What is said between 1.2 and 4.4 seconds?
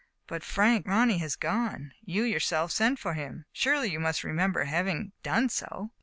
gone. You yourself sent for him. Surely you must